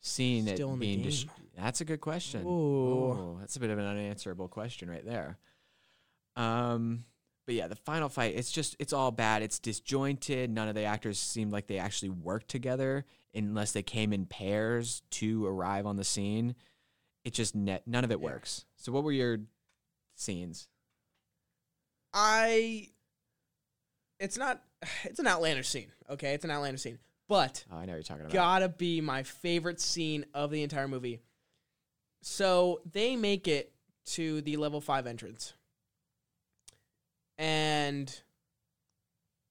[0.05, 1.11] Seeing it Still in the being game.
[1.11, 1.27] dis-
[1.57, 2.45] That's a good question.
[2.47, 3.11] Ooh.
[3.13, 5.39] Oh, that's a bit of an unanswerable question right there.
[6.37, 7.05] Um,
[7.47, 9.43] but yeah, the final fight, it's just it's all bad.
[9.43, 10.51] It's disjointed.
[10.51, 15.03] None of the actors seem like they actually worked together unless they came in pairs
[15.11, 16.55] to arrive on the scene.
[17.25, 18.25] It just net none of it Yeah.
[18.25, 18.65] works.
[18.77, 19.39] So what were your
[20.17, 20.69] scenes?
[22.15, 22.89] I.
[24.19, 24.63] It's not.
[25.05, 25.93] It's an outlander scene.
[26.11, 28.33] Okay, it's an outlander scene, but Oh, I know what you're talking about.
[28.33, 31.21] gotta be my favorite scene of the entire movie.
[32.23, 33.73] So they make it
[34.07, 35.55] to the level five entrance,
[37.37, 38.23] and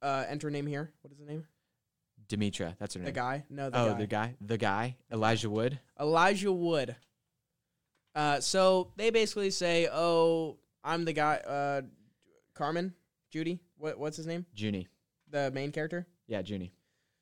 [0.01, 0.91] uh, enter name here.
[1.01, 1.45] What is the name?
[2.29, 3.05] Demetra, that's her name.
[3.05, 3.43] The guy?
[3.49, 3.97] No, the oh, guy.
[3.97, 5.79] the guy, the guy, Elijah Wood.
[5.99, 6.95] Elijah Wood.
[8.15, 11.81] Uh, so they basically say, "Oh, I'm the guy." Uh,
[12.53, 12.93] Carmen,
[13.29, 13.59] Judy.
[13.77, 14.45] What what's his name?
[14.55, 14.87] Juni.
[15.29, 16.07] The main character.
[16.27, 16.71] Yeah, Juni.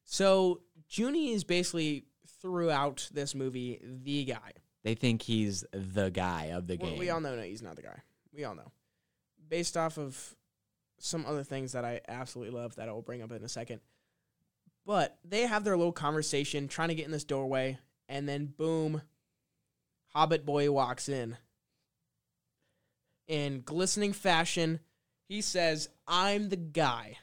[0.04, 2.06] So Juni is basically
[2.42, 4.54] throughout this movie the guy.
[4.84, 7.00] They think he's the guy of the We- game.
[7.00, 8.02] We all know no, he's not the guy.
[8.34, 8.72] We all know.
[9.48, 10.36] Based off of
[11.00, 13.82] some other things that I absolutely love that I will bring up in a second.
[14.86, 19.02] But they have their little conversation trying to get in this doorway, and then boom,
[20.13, 21.38] Hobbit Boy walks in.
[23.28, 24.80] In glistening fashion,
[25.28, 27.18] he says, I'm the guy.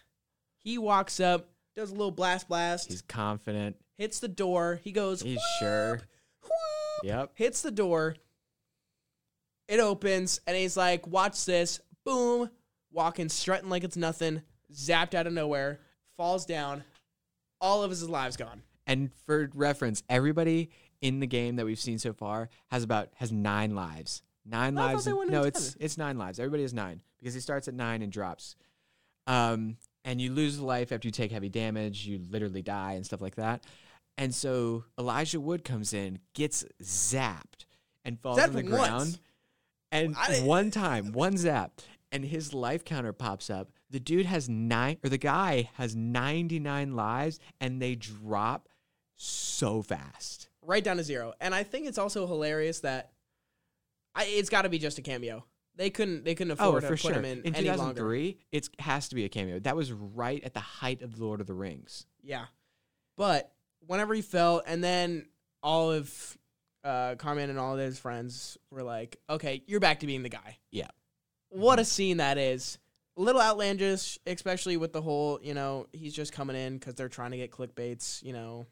[0.59, 3.77] He walks up, does a little blast blast, He's confident.
[3.99, 4.81] hits the door.
[4.85, 6.01] He goes, He's sure.
[7.03, 7.33] Yep.
[7.35, 8.17] hits the door.
[9.69, 12.51] It opens, and he's like, "Watch this!" Boom,
[12.93, 15.81] walking, strutting like it's nothing, zapped out of nowhere,
[16.17, 16.85] falls down.
[17.61, 18.63] All of his lives gone.
[18.87, 23.33] And for reference, everybody in the game that we've seen so far has about has
[23.33, 24.23] nine lives.
[24.45, 25.07] Nine I lives.
[25.07, 26.39] no, it's it's nine lives.
[26.39, 28.55] Everybody has nine because he starts at nine and drops.
[29.27, 32.07] Um, and you lose life after you take heavy damage.
[32.07, 33.65] You literally die and stuff like that.
[34.19, 37.67] And so Elijah Wood comes in, gets zapped,
[38.05, 38.71] and falls Zapped on the once.
[38.71, 39.19] ground.
[39.93, 43.71] And I didn't- one time, one zap, and his life counter pops up.
[43.91, 48.69] The dude has nine, or the guy has 99 lives, and they drop
[49.17, 50.49] so fast.
[50.63, 51.33] right down to zero.
[51.41, 53.13] And I think it's also hilarious that
[54.17, 55.45] I, it's got to be just a cameo.
[55.77, 57.95] They couldn't they couldn't Oh, afford to put him in, In any longer.
[58.01, 59.61] 2003, it has to be a cameo.
[59.61, 62.07] That was right at the height of the Lord of the Rings.
[62.23, 62.47] Yeah,
[63.17, 63.53] but
[63.87, 65.27] whenever he fell, and then
[65.63, 66.39] all of
[66.85, 70.29] uh, Carmen and all of his friends were like, "Okay, you're back to being the
[70.29, 70.89] guy." Yeah.
[71.49, 72.79] What a scene that is.
[73.17, 77.09] A little outlandish, especially with the whole, you know, he's just coming in because they're
[77.09, 78.23] trying to get clickbaits.
[78.23, 78.67] You know,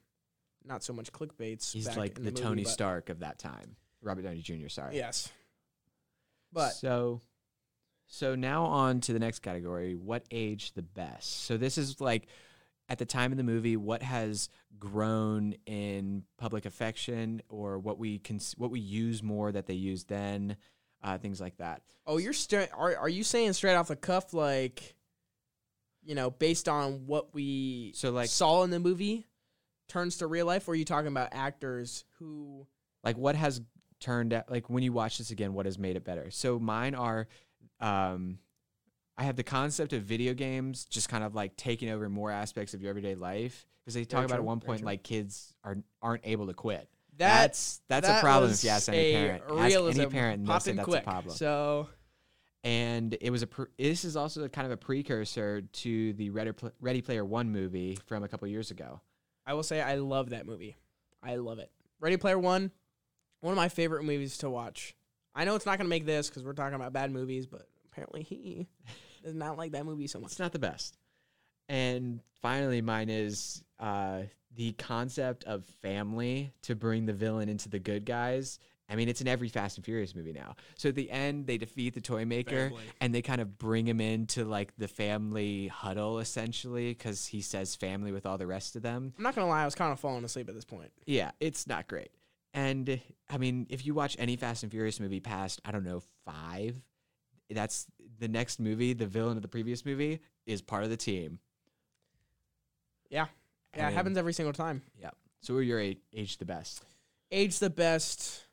[0.64, 1.72] not so much clickbaits.
[1.72, 3.76] He's back like in the, movie, Tony Stark of that time.
[4.02, 4.96] Robert Downey Jr., sorry.
[4.96, 5.30] Yes.
[6.52, 7.20] But so
[8.06, 11.44] so now on to the next category, what age the best?
[11.44, 12.28] So this is like
[12.88, 18.18] at the time of the movie what has grown in public affection or what we
[18.18, 20.56] can what we use more that they used then,
[21.02, 21.82] uh, things like that.
[22.06, 22.68] Oh, you're straight.
[22.76, 24.94] Are are you saying straight off the cuff, like,
[26.02, 29.26] you know, based on what we So like saw in the movie,
[29.88, 30.68] turns to real life?
[30.68, 32.66] Or are you talking about actors who?
[33.02, 33.60] like what has
[34.00, 36.94] turned out like when you watch this again what has made it better so mine
[36.94, 37.28] are
[37.80, 38.38] um
[39.18, 42.74] i have the concept of video games just kind of like taking over more aspects
[42.74, 45.76] of your everyday life because they talk Very about at one point like kids are
[46.02, 49.42] aren't able to quit That's that's that's that a problem if you ask any parent
[49.48, 51.02] ask any parent and they'll say that's quick.
[51.02, 51.88] a problem So
[52.64, 57.02] and it was a pr- this is also kind of a precursor to the ready
[57.02, 59.00] player one movie from a couple years ago
[59.46, 60.78] I will say I love that movie.
[61.22, 61.70] I love it.
[62.00, 62.70] Ready Player One,
[63.40, 64.94] one of my favorite movies to watch.
[65.34, 68.22] I know it's not gonna make this because we're talking about bad movies, but apparently
[68.22, 68.66] he
[69.24, 70.32] does not like that movie so much.
[70.32, 70.96] It's not the best.
[71.68, 74.22] And finally, mine is uh,
[74.54, 78.58] the concept of family to bring the villain into the good guys.
[78.88, 80.56] I mean, it's in every Fast and Furious movie now.
[80.76, 82.84] So at the end, they defeat the toy maker Family.
[83.00, 87.74] and they kind of bring him into like the family huddle essentially because he says
[87.74, 89.14] family with all the rest of them.
[89.16, 90.92] I'm not gonna lie, I was kind of falling asleep at this point.
[91.06, 92.10] Yeah, it's not great.
[92.52, 96.02] And I mean, if you watch any Fast and Furious movie past, I don't know,
[96.26, 96.76] five,
[97.50, 97.86] that's
[98.18, 101.38] the next movie, the villain of the previous movie is part of the team.
[103.10, 103.26] Yeah.
[103.76, 104.82] Yeah, it happens every single time.
[105.00, 105.10] Yeah.
[105.40, 106.84] So, who are your a- age the best?
[107.32, 108.44] age the best.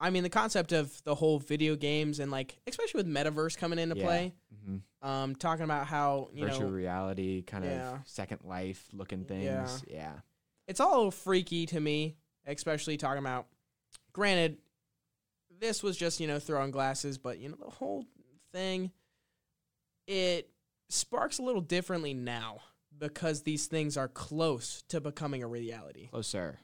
[0.00, 3.80] I mean, the concept of the whole video games and like, especially with metaverse coming
[3.80, 4.04] into Yeah.
[4.04, 5.08] play, Mm-hmm.
[5.08, 7.94] um, talking about how you Virtual know reality, kind Yeah.
[7.94, 9.44] of Second Life looking things.
[9.44, 9.68] Yeah.
[9.88, 10.12] Yeah.
[10.68, 12.14] it's all freaky to me,
[12.46, 13.48] especially talking about.
[14.12, 14.58] Granted,
[15.60, 18.04] this was just you know throwing glasses, but you know the whole
[18.52, 18.90] thing,
[20.06, 20.50] it
[20.88, 22.58] sparks a little differently now
[22.98, 26.08] because these things are close to becoming a reality.
[26.08, 26.58] Closer.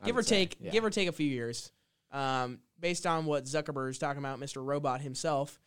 [0.00, 0.70] I give or say, take, yeah.
[0.70, 1.72] give or take a few years.
[2.10, 4.64] Um, based on what Zuckerberg's talking about, Mr.
[4.64, 5.60] Robot himself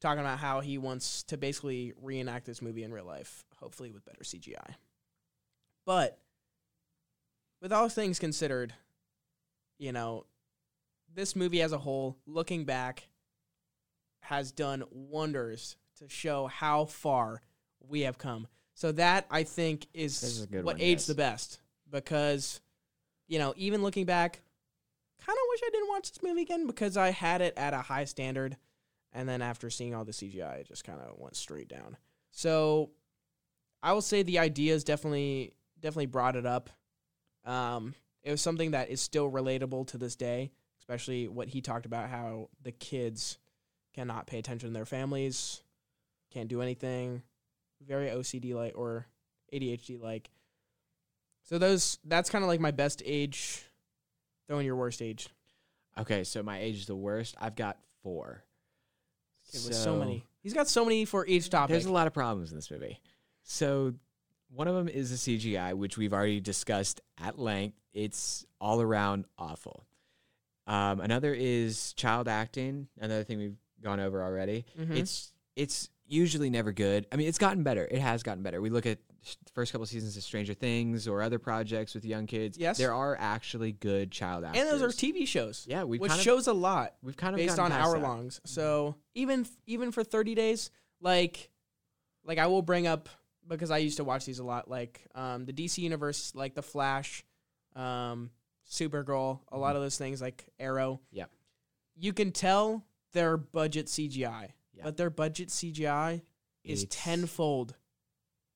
[0.00, 4.04] talking about how he wants to basically reenact this movie in real life, hopefully with
[4.04, 4.74] better CGI.
[5.86, 6.18] But
[7.60, 8.74] with all things considered,
[9.78, 10.26] you know,
[11.14, 13.08] this movie as a whole, looking back,
[14.20, 17.42] has done wonders to show how far
[17.80, 18.46] we have come.
[18.74, 21.06] So that I think is, is what aged yes.
[21.06, 22.60] the best because,
[23.28, 24.40] you know, even looking back,
[25.24, 27.78] kind of wish I didn't watch this movie again because I had it at a
[27.78, 28.56] high standard,
[29.12, 31.96] and then after seeing all the CGI, it just kind of went straight down.
[32.30, 32.90] So
[33.82, 36.70] I will say the ideas definitely definitely brought it up.
[37.44, 40.52] Um, it was something that is still relatable to this day,
[40.92, 43.38] especially what he talked about how the kids
[43.94, 45.62] cannot pay attention to their families,
[46.30, 47.22] can't do anything,
[47.86, 49.06] very OCD like or
[49.54, 50.30] ADHD like.
[51.44, 53.64] So those that's kind of like my best age.
[54.46, 55.28] Throw in your worst age.
[55.98, 57.36] Okay, so my age is the worst.
[57.40, 58.44] I've got four.
[59.48, 60.26] It was so many.
[60.42, 61.72] He's got so many for each topic.
[61.72, 63.00] There's a lot of problems in this movie.
[63.44, 63.94] So
[64.50, 67.78] one of them is the CGI, which we've already discussed at length.
[67.94, 69.86] It's all around awful.
[70.72, 72.88] Um, another is child acting.
[72.98, 74.64] Another thing we've gone over already.
[74.78, 74.96] Mhm.
[74.96, 77.06] It's it's usually never good.
[77.12, 77.86] I mean, it's gotten better.
[77.90, 78.60] It has gotten better.
[78.60, 78.98] We look at
[79.44, 82.56] the first couple seasons of Stranger Things or other projects with young kids.
[82.56, 82.78] Yes.
[82.78, 84.62] there are actually good child actors.
[84.62, 85.66] And those are TV shows.
[85.68, 88.02] Yeah, we've which kind of, shows a lot we've kind of based on hour that.
[88.02, 88.40] longs.
[88.44, 91.50] So even even for 30 days, like
[92.24, 93.10] like I will bring up
[93.46, 96.62] because I used to watch these a lot, like um, the DC universe, like the
[96.62, 97.24] Flash,
[97.76, 98.30] um,
[98.72, 101.00] Supergirl, a lot of those things, like Arrow.
[101.14, 101.24] Mm-hmm.
[101.94, 104.84] You can tell their budget CGI, Yeah.
[104.84, 106.22] but their budget CGI
[106.64, 107.76] is It's- tenfold,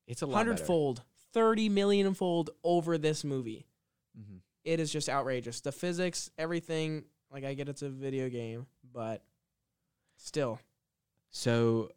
[0.07, 1.03] It's a lot hundred better.
[1.33, 3.67] thirty million fold over this movie.
[4.19, 4.41] Mhm.
[4.65, 5.61] It is just outrageous.
[5.61, 7.05] The physics, everything.
[7.31, 9.23] Like I get it's a video game, but
[10.17, 10.61] still,
[11.29, 11.91] So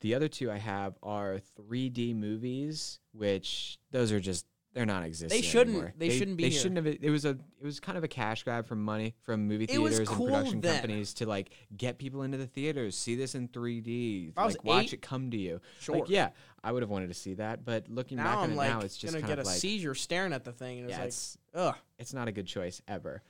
[0.00, 4.46] the other two I have are 3D movies, which those are just
[4.78, 5.30] they're non-existent.
[5.30, 5.92] They shouldn't- anymore.
[5.98, 6.60] they shouldn't be They here.
[6.60, 6.86] shouldn't have.
[7.02, 7.30] It was a.
[7.60, 10.26] It was kind of a cash grab from money from movie It theaters and cool
[10.28, 10.74] production then.
[10.80, 14.64] companies to like get people into the theaters, see this in 3D, I was like
[14.64, 15.60] watch eight- it come to you.
[15.80, 15.96] sure.
[15.96, 16.30] Like yeah,
[16.62, 18.70] I would have wanted to see that, but looking back now on I'm it like
[18.70, 20.98] now, it's just gonna get a like seizure staring at the thing, and it's yeah,
[21.00, 21.74] like, it's ugh.
[21.98, 23.22] it's not a good choice ever.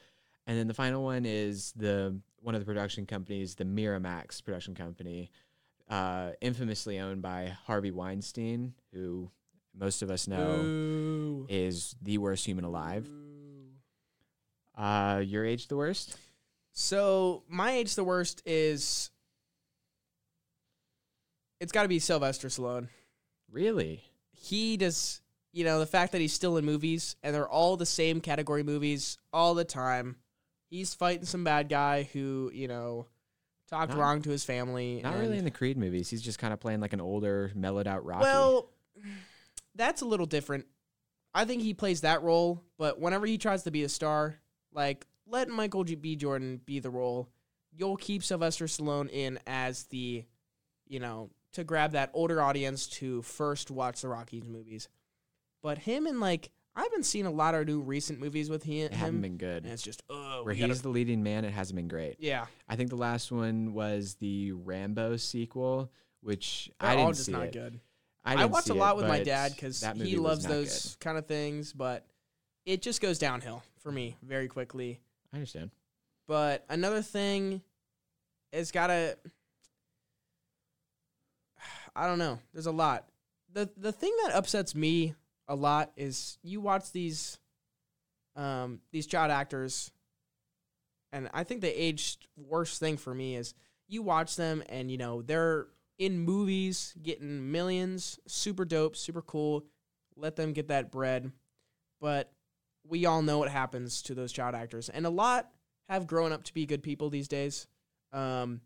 [0.47, 4.75] And then the final one is the one of the production companies, the Miramax production
[4.75, 5.31] company,
[5.89, 9.31] uh, infamously owned by Harvey Weinstein, who
[9.79, 11.47] most of us know Ooh.
[11.49, 13.09] is the worst human alive.
[14.77, 16.17] Uh, your age the worst?
[16.73, 19.11] So my age the worst is
[21.61, 22.89] it's got to be Sylvester Stallone.
[23.51, 24.05] Really?
[24.31, 25.21] He does,
[25.53, 28.63] you know, the fact that he's still in movies and they're all the same category
[28.63, 30.17] movies all the time.
[30.71, 33.07] He's fighting some bad guy who, you know,
[33.69, 35.01] talked Not- wrong to his family.
[35.03, 36.11] Not really in the Creed movies.
[36.11, 38.23] He's just kind of playing like an older, mellowed out Rocky.
[38.23, 38.69] Well,
[39.79, 40.67] that's a little different.
[41.35, 44.37] I think he plays that role, but whenever he tries to be a star,
[44.73, 46.17] like let Michael G- B.
[46.17, 47.29] Jordan be the role.
[47.75, 50.25] You'll keep Sylvester Stallone in as the,
[50.87, 54.89] you know, to grab that older audience to first watch the Rockies movies.
[55.63, 58.81] But him and like I've been seeing a lot of new recent movies with he,
[58.83, 59.65] it haven't been good.
[59.65, 62.17] and it's just oh, Where he's the leading man, it hasn't been great.
[62.21, 67.13] yeah, I think the last one was the Rambo sequel, which they're I didn't all
[67.13, 67.53] just see not it.
[67.53, 67.81] good.
[68.37, 71.27] I, I, watch a lot it, with my dad because he loves those kind of
[71.27, 72.05] things, but
[72.67, 75.01] it just goes downhill for me very quickly.
[75.33, 75.71] I understand.
[76.27, 77.63] But another thing
[78.53, 79.17] is gotta
[81.97, 82.39] I don't know.
[82.53, 83.09] There's a lot.
[83.53, 85.15] The the thing that upsets me
[85.49, 87.39] a lot is you watch these
[88.37, 89.91] um these child actors
[91.13, 93.55] and I think the aged worst thing for me is
[93.89, 95.67] you watch them and you know they're
[95.99, 99.65] in movies getting millions, super dope, super cool.
[100.17, 101.33] Let them get that bread.
[102.01, 102.33] But
[102.87, 104.89] we all know what happens to those child actors.
[104.89, 105.51] And a lot
[105.89, 107.67] have grown up to be good people these days.
[108.13, 108.61] Um,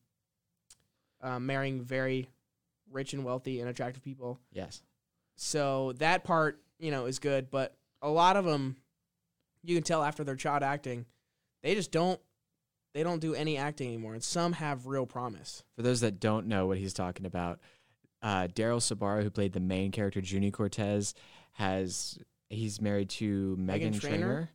[1.22, 2.28] uh, marrying very
[2.90, 4.38] rich and wealthy and attractive people.
[4.52, 4.82] Yes.
[5.36, 7.50] So that part, you know, is good.
[7.50, 8.76] But a lot of them,
[9.62, 11.06] you can tell after their child acting,
[11.62, 12.20] they just don't.
[12.94, 15.62] They don't do any acting anymore, and some have real promise.
[15.76, 17.58] For those that don't know what he's talking about,
[18.20, 21.14] uh, Daryl Sabara, who played the main character Juni Cortez,
[21.52, 22.18] has
[22.50, 24.50] he's married to Megan, Meghan Trainor,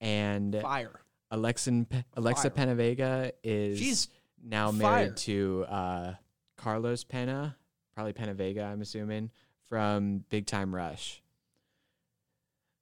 [0.00, 1.00] and Fire.
[1.30, 2.50] Alexa Fire.
[2.50, 4.08] Penavega is She's
[4.42, 4.78] now fire.
[5.04, 6.14] married to uh,
[6.56, 7.56] Carlos Pena,
[7.94, 9.30] probably Penavega, I'm assuming,
[9.68, 11.22] from Big Time Rush.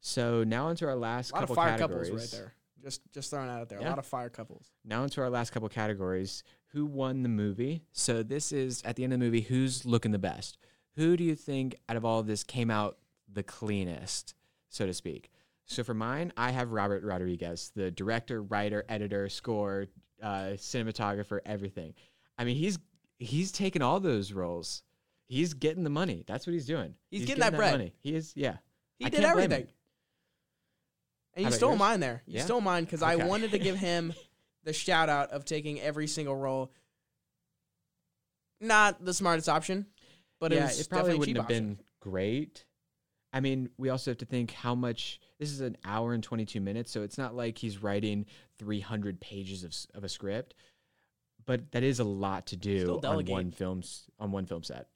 [0.00, 2.08] So now into our last a lot of couple fire categories.
[2.08, 2.54] couples right there.
[2.82, 3.80] Just just throwing out there.
[3.80, 3.88] Yeah.
[3.88, 4.70] A lot of fire couples.
[4.84, 6.42] Now into our last couple categories.
[6.72, 7.82] Who won the movie?
[7.92, 9.40] So this is at the end of the movie.
[9.40, 10.58] Who's looking the best?
[10.96, 12.98] Who do you think out of all of this came out
[13.32, 14.34] the cleanest,
[14.68, 15.30] so to speak?
[15.66, 19.86] So for mine, I have Robert Rodriguez, the director, writer, editor, score,
[20.22, 21.94] uh, cinematographer, everything.
[22.38, 22.78] I mean, he's
[23.18, 24.82] he's taken all those roles.
[25.26, 26.24] He's getting the money.
[26.26, 26.94] That's what he's doing.
[27.10, 27.72] He's getting that bread.
[27.72, 27.94] Money.
[28.00, 28.32] He is.
[28.34, 28.56] Yeah.
[28.98, 29.52] He I did can't blame him.
[29.52, 29.72] everything.
[31.34, 31.78] And you stole yours?
[31.78, 32.22] mine there.
[32.26, 32.44] You Yeah?
[32.44, 34.12] stole mine because I wanted to give him
[34.64, 36.72] the shout out of taking every single role.
[38.60, 39.86] Not the smartest option,
[40.38, 41.74] but it yeah, was it probably wouldn't have option.
[41.74, 42.64] been great.
[43.32, 45.20] I mean, we also have to think how much.
[45.38, 48.26] This is an hour and twenty two minutes, so it's not like he's writing
[48.58, 50.54] three hundred pages of of a script,
[51.46, 54.88] but that is a lot to do on one films on one film set.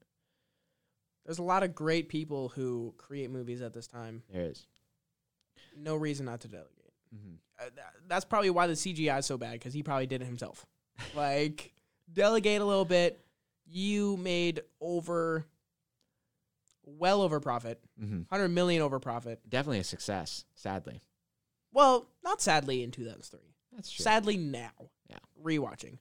[1.25, 4.25] There's a lot of great people who create movies at this time.
[4.31, 4.67] There is.
[5.77, 6.93] No reason not to delegate.
[7.15, 7.37] Mhm.
[7.59, 10.27] Uh, th- that's probably why the CGI is so bad because he probably did it
[10.27, 10.67] himself.
[11.15, 11.73] like,
[12.13, 13.25] delegate a little bit.
[13.67, 15.47] You made over,
[16.85, 18.29] well over profit, Mhm.
[18.29, 19.41] hundred million over profit.
[19.49, 20.45] Definitely a success.
[20.55, 21.01] Sadly,
[21.73, 23.41] Well, not sadly in 2003.
[23.73, 24.03] that's true.
[24.03, 24.73] Sadly now.
[25.09, 25.19] Yeah.
[25.43, 25.99] Rewatching.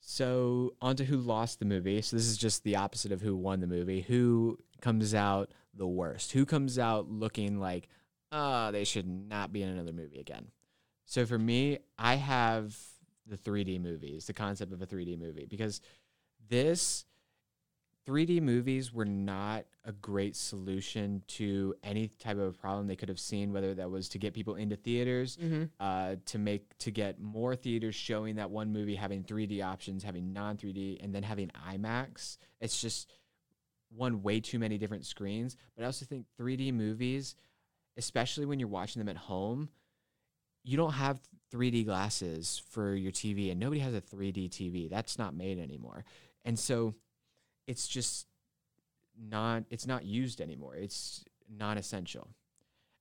[0.00, 2.02] So on to who lost the movie.
[2.02, 4.00] So this is just the opposite of who won the movie.
[4.02, 6.32] Who comes out the worst?
[6.32, 7.88] Who comes out looking like,
[8.32, 10.46] uh, they should not be in another movie again?
[11.04, 12.76] So for me, I have
[13.26, 15.80] the 3D movies, the concept of a 3D movie, because
[16.48, 17.04] this
[18.08, 23.20] 3D movies were not a great solution to any type of problem they could have
[23.20, 25.64] seen, whether that was to get people into theaters, Mm-hmm.
[25.78, 30.32] uh, to make to get more theaters showing that one movie having 3D options, having
[30.32, 32.38] non 3D, and then having IMAX.
[32.60, 33.08] It's just
[33.94, 35.56] one way too many different screens.
[35.76, 37.36] But I also think 3D movies,
[37.96, 39.68] especially when you're watching them at home,
[40.64, 41.20] you don't have
[41.52, 44.88] 3D glasses for your TV, and nobody has a 3D TV.
[44.88, 46.04] That's not made anymore,
[46.44, 46.94] and so
[47.66, 48.26] it's just
[49.20, 50.74] not it's not used anymore.
[50.76, 52.28] It's non-essential.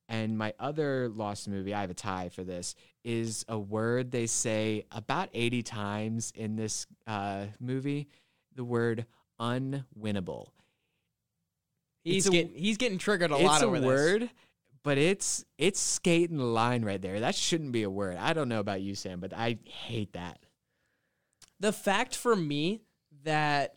[0.09, 2.75] And my other lost movie, I have a tie for this,
[3.05, 8.09] is a word they say about 80 times in this uh, movie,
[8.53, 9.05] the word
[9.39, 10.47] unwinnable.
[12.03, 13.85] He's a- getting he's getting triggered a it's lot a over this.
[13.87, 14.29] word,
[14.83, 17.19] but it's it's skating the line right there.
[17.19, 18.17] That shouldn't be a word.
[18.17, 20.39] I don't know about you, Sam, but I hate that.
[21.59, 22.81] The fact for me
[23.23, 23.75] that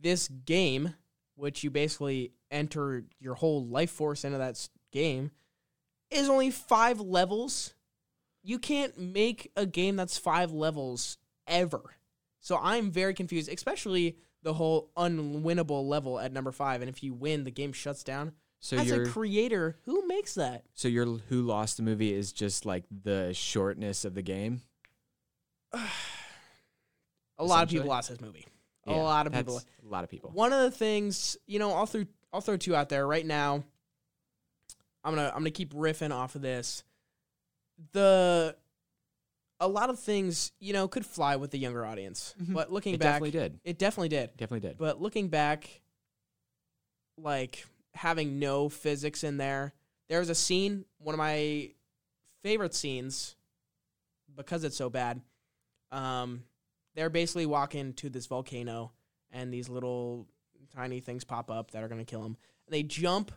[0.00, 0.94] this game,
[1.36, 5.30] which you basically enter your whole life force into that game,
[6.10, 7.74] is only five levels.
[8.42, 11.82] You can't make a game that's five levels ever.
[12.40, 16.80] So I'm very confused, especially the whole unwinnable level at number five.
[16.80, 18.32] And if you win, the game shuts down.
[18.62, 20.64] So As a creator, who makes that?
[20.74, 24.60] so your who lost the movie is just like the shortness of the game.
[27.38, 28.46] A lot of people lost this movie.
[28.86, 29.62] a lot of people.
[29.82, 30.30] A lot of people.
[30.34, 33.64] One of the things, you know, I'll throw I'll throw two out there right now.
[35.02, 36.84] I'm gonna I'm gonna keep riffing off of this.
[37.92, 38.56] The
[39.58, 42.52] a lot of things, you know, could fly with the younger audience, Mhm.
[42.54, 43.60] but looking It back, definitely did.
[43.64, 44.36] it definitely did.
[44.36, 44.76] Definitely did.
[44.78, 45.80] But looking back,
[47.16, 47.64] like
[48.00, 49.74] having no physics in there,
[50.08, 51.70] there was a scene, one of my
[52.42, 53.36] favorite scenes,
[54.34, 55.20] because it's so bad.
[55.92, 56.44] Um,
[56.94, 58.92] they're basically walking to this volcano,
[59.30, 60.26] and these little
[60.74, 62.38] tiny things pop up that are gonna kill them.
[62.66, 63.32] And they jump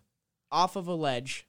[0.50, 1.46] off of a ledge,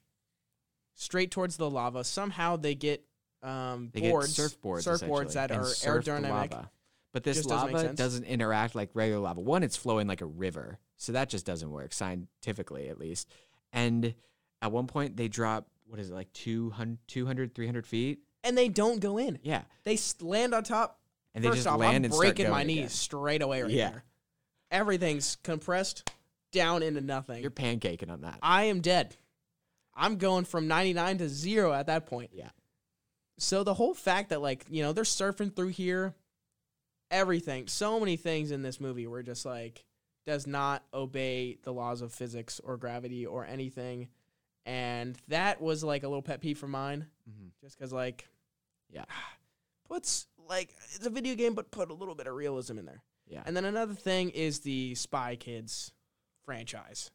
[0.93, 2.03] straight towards the lava.
[2.03, 3.05] Somehow they get
[3.41, 6.51] um, They boards, get surfboards, surfboards that are aerodynamic.
[6.51, 6.71] lava.
[7.15, 9.39] But this Just doesn't lava doesn't interact like regular lava.
[9.39, 13.31] One, it's flowing like a river, so that just doesn't work scientifically, at least.
[13.71, 14.15] And
[14.61, 18.19] at one point, they drop what is it like 200, 200 300 feet?
[18.43, 19.39] and they don't go in.
[19.43, 20.99] Yeah, They land on top.
[21.33, 22.89] and they First just off, land I'm and start breaking my knees again.
[22.89, 23.91] straight away right Yeah.
[23.91, 24.03] there.
[24.69, 26.11] Everything's compressed
[26.51, 27.41] down into nothing.
[27.41, 28.39] You're pancaking on that.
[28.41, 29.15] I am dead.
[29.93, 32.31] I'm going from 99 to zero at that point.
[32.33, 32.49] Yeah.
[33.37, 36.13] So the whole fact that like you know they're surfing through here,
[37.11, 39.85] everything, so many things in this movie were just like
[40.25, 44.07] does not obey the laws of physics or gravity or anything,
[44.65, 47.51] and that was like a little pet peeve for mine, Mhm.
[47.61, 48.27] just because like
[48.89, 49.05] Yeah.
[49.87, 53.03] puts like it's a video game, but put a little bit of realism in there.
[53.27, 53.43] Yeah.
[53.45, 55.91] And then another thing is the Spy Kids
[56.43, 57.09] franchise.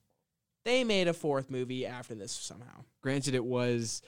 [0.64, 2.84] They made a fourth movie after this somehow.
[3.01, 4.03] Granted, it was,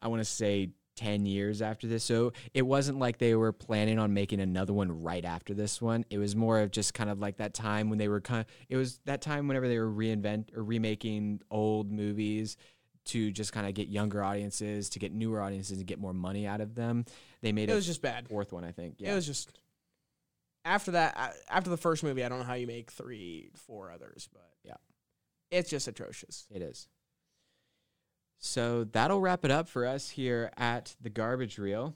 [0.00, 2.02] I want to say, 10 years after this.
[2.02, 6.04] So it wasn't like they were planning on making another one right after this one.
[6.10, 8.46] It was more of just kind of like that time when they were kind of,
[8.68, 12.56] it was that time whenever they were reinvent or remaking old movies
[13.06, 16.46] to just kind of get younger audiences, to get newer audiences, and get more money
[16.46, 17.04] out of them.
[17.42, 18.28] They made It a was just bad.
[18.28, 18.96] fourth one, I think.
[18.98, 19.12] Yeah.
[19.12, 19.56] It was just
[20.64, 21.14] after that.
[21.16, 24.50] Uh, after the first movie, I don't know how you make three, four others, but
[24.64, 24.74] Yeah.
[25.50, 26.46] it's just atrocious.
[26.50, 26.88] It is.
[28.38, 31.94] So that'll wrap it up for us here at the Garbage Reel.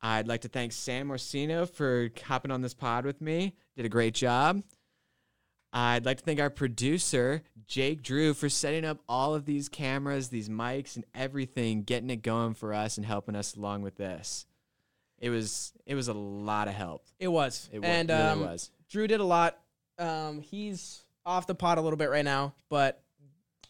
[0.00, 3.54] I'd like to thank Sam Orsino for hopping on this pod with me.
[3.76, 4.62] Did a great job.
[5.72, 10.28] I'd like to thank our producer, Jake Drew, for setting up all of these cameras,
[10.28, 14.46] these mics, and everything, getting it going for us and helping us along with this.
[15.18, 17.04] It was it was a lot of help.
[17.18, 18.70] It was, It and really um, was.
[18.88, 19.58] Drew did a lot.
[19.98, 23.02] Um, he's off the pot a little bit right now, but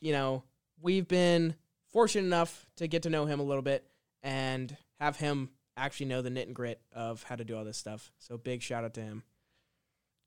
[0.00, 0.42] you know
[0.80, 1.54] we've been
[1.96, 3.82] fortunate enough to get to know him a little bit
[4.22, 7.78] and have him actually know the knit and grit of how to do all this
[7.78, 8.12] stuff.
[8.18, 9.22] So big shout out to him.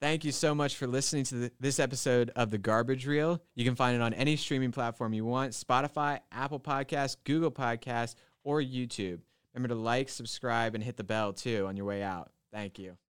[0.01, 3.39] Thank you so much for listening to the, this episode of The Garbage Reel.
[3.53, 8.15] You can find it on any streaming platform you want Spotify, Apple Podcasts, Google Podcasts,
[8.43, 9.19] or YouTube.
[9.53, 12.31] Remember to like, subscribe, and hit the bell too on your way out.
[12.51, 12.99] Thank you.